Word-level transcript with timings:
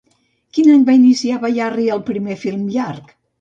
Quin 0.57 0.71
any 0.75 0.85
va 0.87 0.95
iniciar 0.99 1.37
Bayarri 1.43 1.85
el 1.97 2.03
primer 2.09 2.39
film 2.47 2.65
llarg? 2.79 3.15